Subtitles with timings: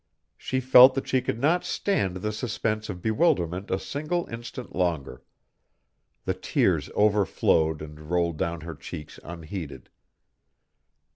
[0.35, 5.21] She felt that she could not stand the suspense of bewilderment a single instant longer.
[6.25, 9.89] The tears overflowed and rolled down her cheeks unheeded.